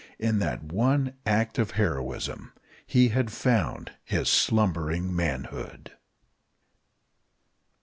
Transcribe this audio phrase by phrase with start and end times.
[0.17, 2.53] In that one act of heroism
[2.87, 5.91] he had found his slumbering manhood.